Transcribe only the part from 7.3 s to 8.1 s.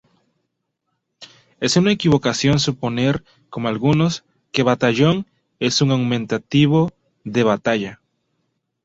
"batalla".